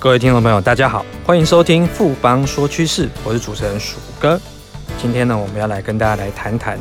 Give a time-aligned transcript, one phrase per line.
[0.00, 4.40] 各位听众朋友，大家好，欢迎收听富邦说趋势，我是主持人鼠哥。
[4.96, 6.78] 今天呢，我们要来跟大家来谈谈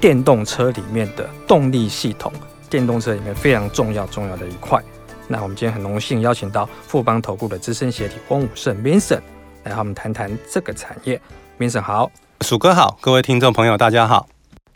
[0.00, 2.32] 电动车里面的动力系统，
[2.70, 4.80] 电动车里面非常重要重要的一块。
[5.26, 9.22] 那我们今天很荣幸邀请到富邦投顾的资深协理翁武胜 Vincent
[9.64, 11.20] 来和我们谈谈这个产业。
[11.58, 12.08] Vincent 好，
[12.42, 14.28] 鼠哥好，各位听众朋友大家好。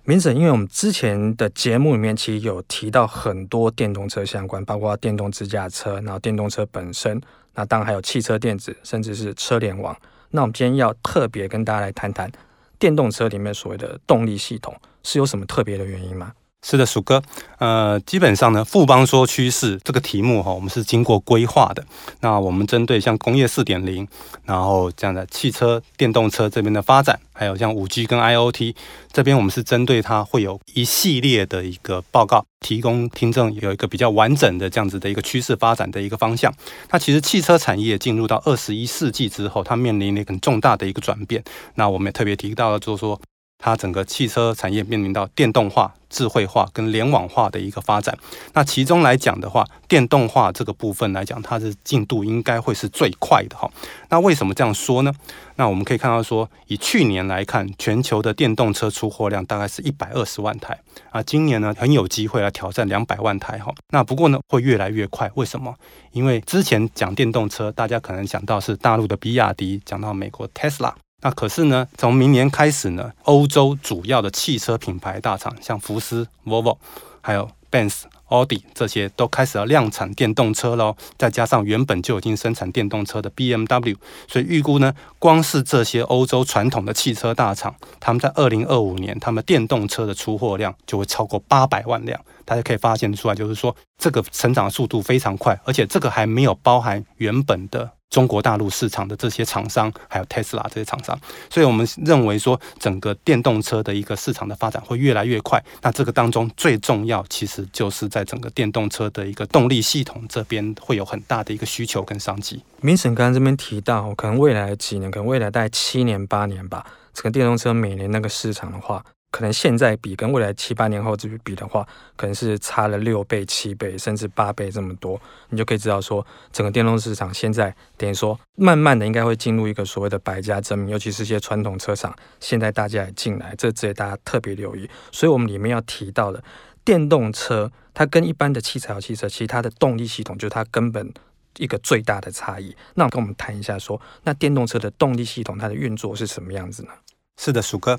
[0.05, 7.18] Vincent，因为我们之前的节目里面其实有提到很多电动车相关，包括电动自驾车，然后电动车本身，
[7.54, 9.96] 那当然还有汽车电子，甚至是车联网。
[10.31, 12.31] 那我们今天要特别跟大家来谈谈
[12.79, 16.32] 电动车里面所谓的动力系统是有什么特别的原因吗？
[16.67, 17.23] 是的，鼠哥，
[17.59, 21.85] 呃，基本上呢，富邦说趋势这个题目哈，我们是经过规划的。
[22.21, 24.09] 那我们针对像工业四点零，
[24.46, 28.75] 然后这样的汽车、电动车这边的发展，还有像五 G 跟 IoT
[29.13, 36.51] 这边，我们是针对它会有一系列的一个报告，提供听众有一个比较完整的这样子的一个趋势发展的一个方向。
[36.91, 41.45] 那其实汽车产业进入到二十一世纪之后，它面临了一个很重大的一个转变。
[41.75, 43.20] 那我们也特别提到了，就是说。
[43.65, 48.15] 它整个汽车产业面临到电动化、智慧化跟联网化的一个发展。
[48.53, 53.67] 那其中来讲的话，电动化这个部分来讲，它的进度应该会是最快的哈。
[54.11, 55.11] 那为什么这样说呢？
[55.57, 61.23] 那我们可以看到说，以去年来看，全球的电动车出货量大概是一百二十万台啊。
[61.23, 63.73] 今年呢，很有机会来挑战两百万台哈。
[63.89, 65.31] 那不过呢，会越来越快。
[65.37, 65.75] 为什么？
[66.12, 70.92] 因为之前讲电动车，大家可能想到是大陆的比亚迪，讲到美国 Tesla。
[71.25, 76.77] 那可是呢，从明年开始呢，欧洲主要的汽车品牌大厂，像福斯、Volvo，
[77.22, 80.95] 还有 Benz、奥迪这些，都开始要量产电动车喽。
[81.17, 83.97] 再加上原本就已经生产电动车的 BMW，
[84.28, 92.20] 所以预估呢，光是这些欧洲传统的汽车大厂，他们在二零二五年，他们电动车的出货量就会超过八百万辆。
[92.45, 97.91] 大家可以发现出来，就是说这个成长速度非常快，而且这个还没有包含原本的。
[98.15, 101.19] 中国大陆市场的这些厂商，还有特斯拉这些厂商，
[101.51, 105.61] 所以我们认为说，整个电动车的一个市场的发展会越来越快。
[105.83, 112.63] 那这个当中最重要，其实就是在整个电动车的一个动力系统这边会有很大的一个需求跟商机。
[112.80, 119.05] 明沈刚刚这边提到，可能未来几年，可能未来大概七年八年吧，整个电动车每年那个市场的话。
[119.34, 121.84] 可能现在比跟未来七八年后这比的话，
[122.14, 134.88] 可能是差了六倍、七倍，甚至八倍这么多，你就可以知道说，整个电动市场现在等于说，慢慢的应该会进入一个所谓的百家争鸣，尤其是一些传统车厂，现在大家也进来，这这也大家特别留意。
[135.10, 136.40] 所以，我们里面要提到的
[136.84, 141.12] 电动车，它跟一般的汽柴油汽车，其实它的动力系统就是它根本
[141.56, 142.72] 一个最大的差异。
[142.94, 146.90] 那跟我们谈一下说，那电动车的动力系统它的运作是什么样子呢？
[147.36, 147.98] 是的，鼠哥。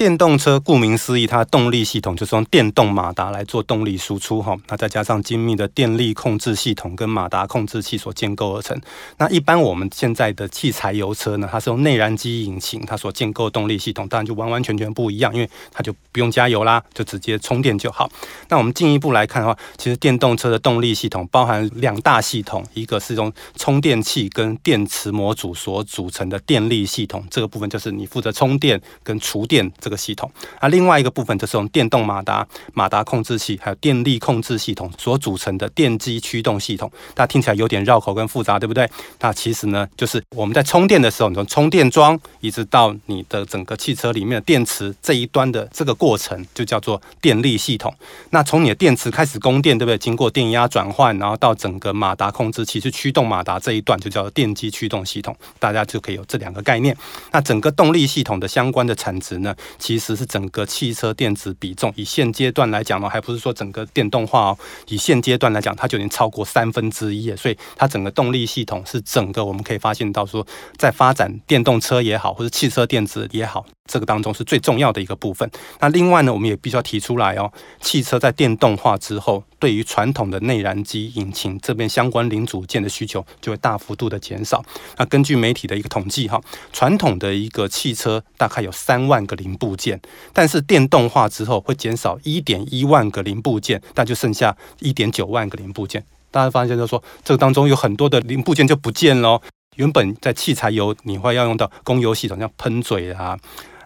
[0.00, 8.80] 电动车顾名思义，它的动力系统就是用电动马达来做动力输出哈，那再加上精密的电力控制系统跟马达控制器所建构而成。
[9.18, 18.10] 那一般我们现在的汽柴油车呢，它是用内燃机引擎，它所建构动力系统当然就完完全全不一样，因为它就不用加油啦，就直接充电就好。
[18.48, 30.30] 那我们进一步来看的话，其实电动车的动力系统包含两大系统，一个是用充电器跟电池模组所组成的电力系统，这个部分就是你负责充电跟储电这个系统，
[30.62, 36.90] 那，另外一个部分就是用电动马达、马达控制器还有电力控制系统所组成的电机驱动系统。
[37.14, 38.88] 大家听起来有点绕口跟复杂，对不对？
[39.18, 47.92] 那其实呢，就是我们在充电的时候，你从充电桩一直到你的整个汽车里面的电池这一端的这个过程，就叫做电力系统。
[48.30, 49.98] 那从你的电池开始供电，对不对？
[49.98, 55.36] 经过电压转换，然后到整个马达控制器去驱动马达这一段，就叫做电机驱动系统。
[55.58, 56.96] 大家就可以有这两个概念。
[57.32, 59.54] 那整个动力系统的相关的产值呢？
[59.78, 64.58] 其实是整个汽车电子比重，以现阶段来讲呢，还不是说整个电动化哦。
[64.88, 67.36] 以现阶段来讲，它就已经超过三分之一了。
[67.36, 73.64] 所以它整个动力系统是整个我们可以发现到说，在发展电动车也好，或者汽车电子也好。
[73.86, 75.50] 这个当中是最重要的一个部分。
[75.80, 84.64] 那另外呢，我们也必须要提出来哦，汽车在电动化之后，对于传统的内燃机引擎这边相关零组件的需求就会大幅度的减少。
[84.96, 86.40] 那根据媒体的一个统计哈，
[86.72, 90.00] 传统的一个汽车大概有三万个零部件，
[90.32, 96.04] 但是电动化之后会减少一点一万个零部件，那就剩下一点九万个零部件。
[96.32, 99.40] 大家发现就说，这个当中有很多的零部件就不见了。
[99.76, 103.38] 原本在汽柴油你会要用到供油系统，像喷嘴啊。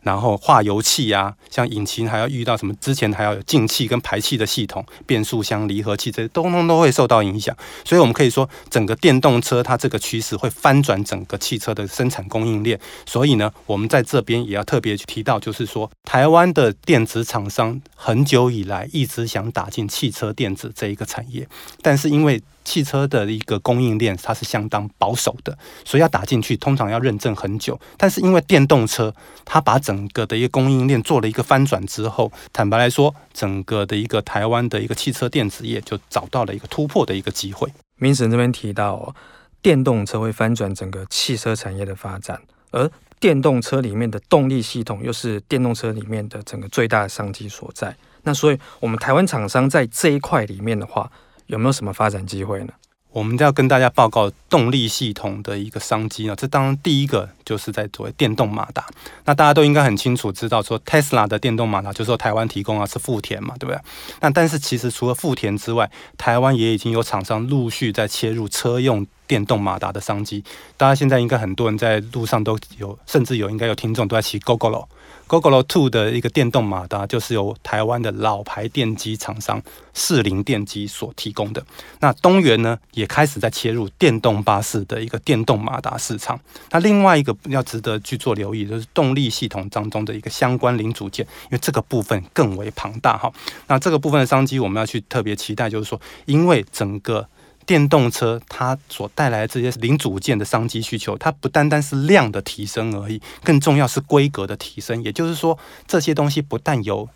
[0.05, 2.73] 然后化油器啊，像引擎还要遇到什么？
[2.75, 7.57] 之前还要有进气跟排气的系统，变速箱、离合器这些，通通都会受到影响。
[7.85, 12.79] 所以，我们可以说，整个电动车它这个趋势会翻转整个汽车的生产供应链。
[13.07, 21.49] 所以呢，我们在这边也要特别去提到，就是说，台湾的电子厂商很久以来一直想打进汽车电子这一个产业，
[21.81, 27.79] 但是因为汽车的一个供应链它是相当保守的，所以要打进去通常要认证很久。
[27.97, 29.15] 但是因为电动车，
[29.45, 37.69] 它把整个的一个供应链做了一个翻转之后，坦白来说，整个的一个台湾的一个汽车电子业就找到了一个突破的一个机会。
[37.97, 39.15] 明神这边提到，
[39.63, 42.41] 电动车会翻转整个汽车产业的发展，
[42.71, 42.91] 而
[43.21, 47.97] 电动车里面的动力系统又是电动车里面的整个最大的商机所在。
[48.25, 51.11] 那所以，我们台湾厂商在这一块里面的话，
[51.47, 52.73] 有没有什么发展机会呢？
[53.11, 56.35] 我们要跟大家报告动力系统的一个商机呢。
[56.35, 58.87] 这当然第一个就是在作为电动马达。
[59.25, 63.81] 那大家都应该很清楚知道，说 Tesla 的电动马达就是说台湾提供啊，是富田嘛，对不对？
[64.21, 70.43] 那但是其实除了富田之外，台湾也已经有厂商陆续在切入车用电动马达的商机。
[70.77, 79.63] 大家现在应该很多人在路上都有，甚至有应该有听众都在骑 GoGoLo，GoGoLo Two 的一个电动马达，就是由台湾的老牌电机厂商
[79.95, 81.65] 士林电机所提供的。
[82.01, 86.39] 那东元呢，也开始在切入电动巴士的一个电动马达市场。
[86.71, 93.33] 那另外一个要值得去做留意，就是动力系统当中的一个相关零组件，因为这个部分更为庞大哈。
[93.67, 97.29] 那这个部分的商机，我们要去特别期待，就是说，因为整个。
[97.67, 105.03] 电动车它所带来的这些零组件的商机需求，它不单单是量的提升而已，更重要是规格的提升。
[105.03, 107.09] 也就是说，这些东西不但有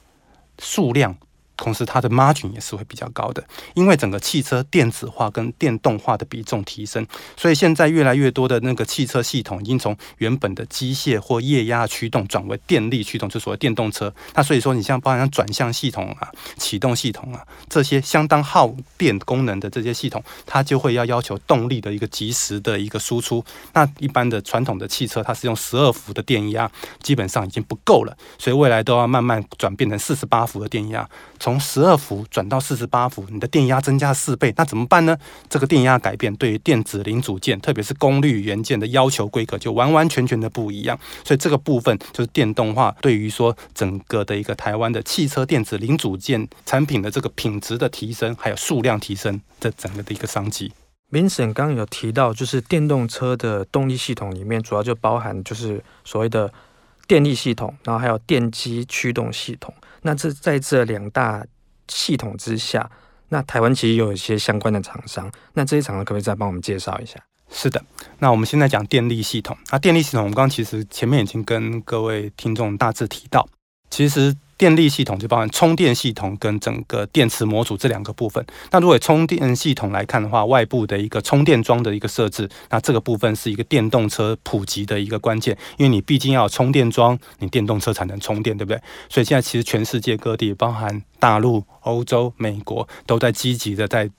[0.59, 1.15] 数量。
[1.59, 3.45] 同时，它的 margin 也是会比较高的，
[3.75, 7.05] 因为整个汽车电子化跟电动化的比重提升，
[7.37, 14.15] 所以现在越来越多的那个汽车系统已经从原本的机械或液压驱动转为电力驱动，就所谓电动车。
[14.35, 23.45] 那所以说，你像包含像转向系统啊、启动系统啊这些相当耗电功能的这些系统，它就会要要求动力的一个及时的一个输出。
[23.73, 26.71] 那一般的传统的汽车，它是用十二伏的电压，
[27.03, 31.09] 基本上已经不够了，所以未来都要慢慢转变成四十八伏的电压。
[31.49, 35.17] 从十二伏转到四十八伏，你的电压增加四倍，那怎么办呢？
[35.49, 40.99] 这个电压改变对于电子零组件，特别是功率元件的要求规格就完完全全的不一样。
[41.25, 50.71] 所以这个部分就是电动化对于说整个的一个台湾的汽车电子零组件产品的这个品质的提升，还有数量提升的整个的一个商机。
[51.11, 56.53] Vincent 刚刚有提到，就是电动车的动力系统里面主要就包含就是所谓的
[57.09, 59.75] 电力系统，然后还有电机驱动系统。
[60.03, 61.45] 那这在这两大
[61.89, 62.89] 系统之下，
[63.31, 65.29] 那台湾其实有一些相关的厂商。
[65.55, 67.19] 那这些厂商可不可以再帮我们介绍一下？
[67.51, 67.83] 是的，
[68.21, 69.57] 那我们现在讲电力系统。
[69.73, 73.49] 那电力系统，我们刚刚其实前面已经跟各位听众大致提到，
[73.91, 74.37] 其实。
[74.59, 78.45] 电力系统就包含充电系统跟整个电池模组这两个部分。
[78.73, 88.83] 那如果充电系统来看的话，外部的一个充电桩的一个设置，那这个部分是一个电动车普及的一个关键，因为你毕竟要充电桩，你电动车才能充电，对不对？
[89.09, 94.11] 所以现在其实全世界各地，包含大陆、欧洲、美国，都在积极的在。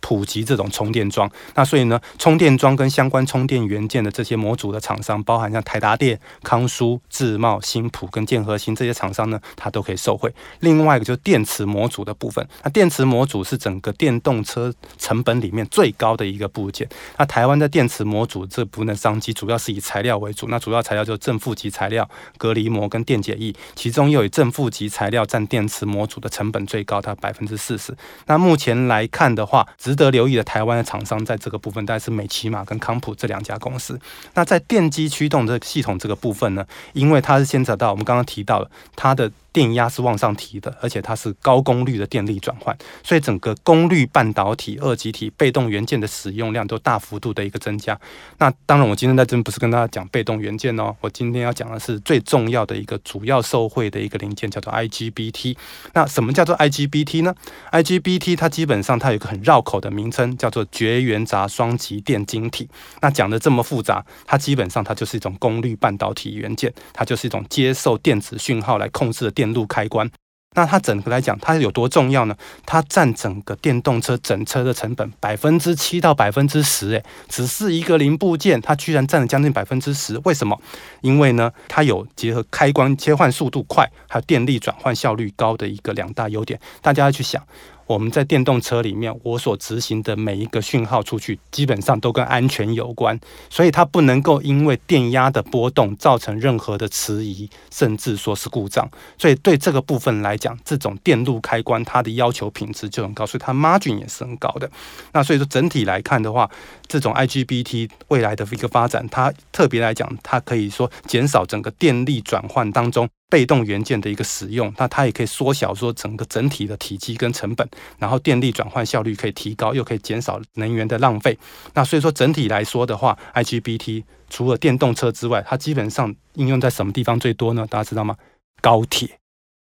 [0.00, 10.32] 普及这种充电桩，那所以呢，充电桩跟相关充电元件的这些模组的厂商，包含像台达电、康舒、智茂、新普跟建和兴这些厂商呢，它都可以受惠。
[10.60, 16.88] 另外一个就是电池模组的部分，那电池模组是整个电动车成本里面最高的一个部件。
[17.18, 22.08] 那台湾的电池模组这部分的商机，主要是以材料为主，那主要材料就是正负极材料、
[22.38, 27.92] 隔离膜跟电解液，其中又以正负极材料占电池模组的成本最高，它百分之四十。
[28.26, 33.96] 那目前来看的话，值得留意的台湾的厂商，在这个部分大概是美琪玛跟康普这两家公司。
[34.34, 39.30] 那在电机驱动这系统这个部分呢，因为它是牵扯到我们刚刚提到的它的。
[39.56, 47.98] 电压是往上提的，而且它是高功率的电力转换，所以整个功率半导体、二极体、被动元件的使用量都大幅度的一个增加。
[48.36, 55.56] 那当然，我今天在这不是跟大家讲被动元件哦，我今天要讲的是最重要的一个主要受惠的一个零件，叫做 IGBT。
[55.94, 57.34] 那什么叫做 IGBT 呢
[57.72, 62.68] ？IGBT 它基本上它有一个很绕口的名称，叫做绝缘闸双极电晶体。
[63.00, 69.45] 那讲的这么复杂，它基本上它就是一种功率半导体元件，它就是一种接受电子讯号来控制的电。
[69.52, 70.10] 路开关，
[70.54, 72.34] 那它整个来讲，它有多重要呢？
[72.64, 80.18] 它占整个电动车整车的成本百分之七到百分之十，诶，只是一个零部件，它居然占了将近百分之十。
[80.24, 80.58] 为什么？
[81.02, 86.58] 因为呢，它有结合开关切换速度快，还有电力转换效率高的一个两大优点。
[86.80, 87.42] 大家要去想。
[87.86, 98.88] 我们在电动车里面，我所执行的每一个讯号出去，基本上都跟安全有关，所以它不能够因为电压的波动造成任何的迟疑，甚至说是故障。
[99.16, 104.68] 所以对这个部分来讲，这种电路开关它的要求品质就很高，所以它 margin 也是很高的。
[105.12, 106.50] 那所以说整体来看的话，
[106.88, 117.68] 这种 IGBT 未来的一个发展，它特别来讲，它可以说减少整个电力转换当中被动元件的一个使用，那它也可以缩小说整个整体的体积跟成本，
[117.98, 121.36] 然后电力转换效率可以提高，又可以减少能源的浪费。
[121.74, 127.66] 那所以说整体来说的话，IGBT 除了电动车之外，它基本上应用在什么地方最多呢？
[127.68, 128.16] 大家知道吗？
[128.60, 129.18] 高铁，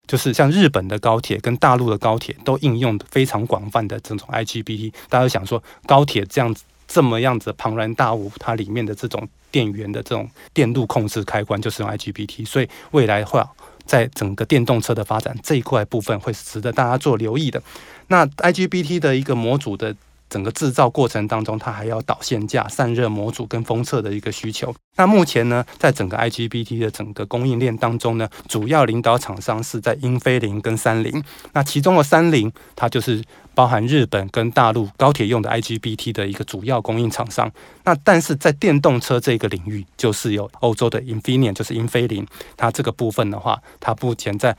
[0.06, 4.92] 就是像日本的高铁跟大陆的高铁都应用非常广泛的这种 IGBT。
[5.08, 6.64] 大家都想说高铁这样子。
[6.88, 13.48] 这么样子庞然大物，它里面的这种电源的这种电路控制开关就是用 IGBT，所以未来话
[13.84, 17.62] 在整个电动车的发展这一块部分会是值得大家做留意的。
[18.08, 19.94] 那 IGBT 的一个模组的。
[20.28, 24.74] 整个制造过程当中，它还要导线架、散热模组跟封测的一个需求。
[24.96, 31.22] 那目前呢，在整个 IGBT 的整个供应链当中呢，主要领导厂商是在英飞凌跟三菱。
[31.52, 33.22] 那其中的三菱，它就是
[33.54, 37.50] 包含日本跟大陆高铁用的 IGBT 的一个主要供应厂商。
[37.84, 42.26] 那但是在电动车这个领域，就是有欧洲的 Infineon，就是英飞凌。
[42.56, 44.56] 它这个部分的话，它目前在。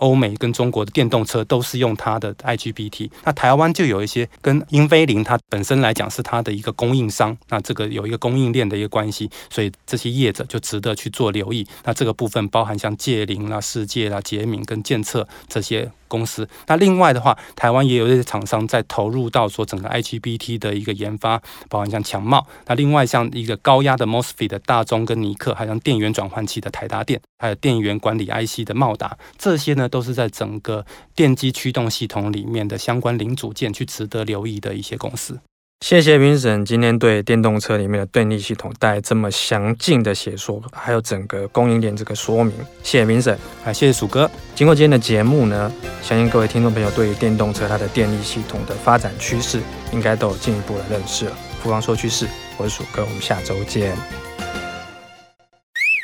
[0.00, 11.66] 欧美跟中国的电动车都是用它的 IGBT，那台湾就有一些跟英飞凌它本身来讲是它的一个供应商，那这个有一个供应链的一个关系，所以这些业者就值得去做留意。
[11.84, 15.90] 那这个部分包含像界灵啦、世界啦、捷敏跟建策这些。
[16.10, 35.40] 公司，那另外的话，台湾也有一些厂商在投入到说整个 IGBT 的一个研发，包含像强茂，那另外像一个高压的 MOSFET 的大中跟尼克，还有像电源转换器的台达电，还有电源管理 IC 的茂达，这些呢都是在整个电机驱动系统里面的相关零组件去值得留意的一些公司。
[35.80, 42.54] 谢谢评审今天对电动车里面的电力系统带来这么详尽的解说，还有整个供应链这个说明。
[42.82, 43.34] 谢谢评审，
[43.64, 44.30] 啊谢谢鼠哥。
[44.54, 45.72] 经过今天的节目呢，
[46.02, 49.60] 相信各位听众朋友对于电动车它的电力系统的发展趋势，
[49.90, 51.32] 应该都有进一步的认识了。
[51.62, 53.96] 富邦说趋势，我是鼠哥，我们下周见。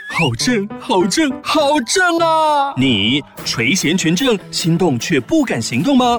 [0.08, 2.72] 好正，好正，好正啊！
[2.78, 6.18] 你垂涎权正，心动却不敢行动吗？